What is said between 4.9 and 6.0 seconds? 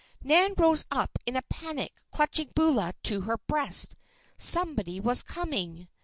was coming.